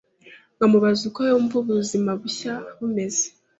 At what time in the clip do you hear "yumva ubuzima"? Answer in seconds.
1.29-2.11